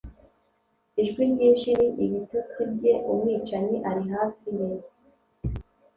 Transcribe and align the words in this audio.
Ijwi 1.01 1.21
ryinshi 1.31 1.69
ni 1.79 1.89
ibitotsi 2.05 2.59
bye 2.73 2.93
umwicanyi 3.11 3.77
ari 3.89 4.03
hafi 4.13 4.47
ye 4.59 4.67